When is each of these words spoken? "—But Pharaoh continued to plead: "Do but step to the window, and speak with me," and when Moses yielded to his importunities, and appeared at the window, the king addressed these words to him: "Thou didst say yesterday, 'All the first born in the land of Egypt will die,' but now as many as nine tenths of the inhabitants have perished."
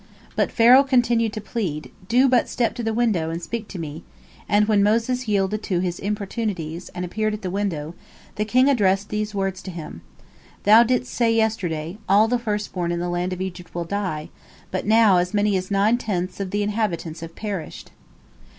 "—But 0.35 0.51
Pharaoh 0.51 0.81
continued 0.81 1.31
to 1.33 1.41
plead: 1.41 1.91
"Do 2.07 2.27
but 2.27 2.49
step 2.49 2.73
to 2.73 2.81
the 2.81 2.91
window, 2.91 3.29
and 3.29 3.39
speak 3.39 3.67
with 3.71 3.79
me," 3.79 4.03
and 4.49 4.67
when 4.67 4.81
Moses 4.81 5.27
yielded 5.27 5.61
to 5.61 5.77
his 5.77 5.99
importunities, 5.99 6.89
and 6.95 7.05
appeared 7.05 7.35
at 7.35 7.43
the 7.43 7.51
window, 7.51 7.93
the 8.35 8.43
king 8.43 8.67
addressed 8.67 9.09
these 9.09 9.35
words 9.35 9.61
to 9.61 9.69
him: 9.69 10.01
"Thou 10.63 10.81
didst 10.81 11.13
say 11.13 11.31
yesterday, 11.31 11.99
'All 12.09 12.27
the 12.27 12.39
first 12.39 12.73
born 12.73 12.91
in 12.91 12.99
the 12.99 13.09
land 13.09 13.31
of 13.31 13.41
Egypt 13.41 13.75
will 13.75 13.85
die,' 13.85 14.29
but 14.71 14.87
now 14.87 15.17
as 15.17 15.35
many 15.35 15.55
as 15.55 15.69
nine 15.69 15.99
tenths 15.99 16.39
of 16.39 16.49
the 16.49 16.63
inhabitants 16.63 17.19
have 17.19 17.35
perished." 17.35 17.91